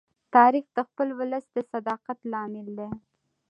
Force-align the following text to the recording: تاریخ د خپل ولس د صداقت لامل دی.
تاریخ 0.35 0.65
د 0.77 0.79
خپل 0.87 1.07
ولس 1.19 1.45
د 1.55 1.57
صداقت 1.71 2.17
لامل 2.31 2.67
دی. 2.77 2.89